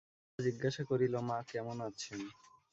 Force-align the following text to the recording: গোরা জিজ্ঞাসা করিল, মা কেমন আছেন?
গোরা 0.29 0.45
জিজ্ঞাসা 0.47 0.83
করিল, 0.89 1.13
মা 1.27 1.37
কেমন 1.51 1.77
আছেন? 1.87 2.19